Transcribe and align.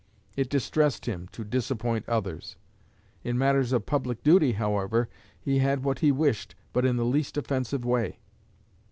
It 0.35 0.49
distressed 0.49 1.05
him 1.05 1.27
to 1.31 1.43
disappoint 1.43 2.09
others. 2.09 2.55
In 3.23 3.37
matters 3.37 3.71
of 3.71 3.85
public 3.85 4.23
duty, 4.23 4.53
however, 4.53 5.09
he 5.39 5.59
had 5.59 5.83
what 5.83 5.99
he 5.99 6.11
wished, 6.11 6.55
but 6.73 6.85
in 6.85 6.95
the 6.95 7.05
least 7.05 7.37
offensive 7.37 7.85
way. 7.85 8.17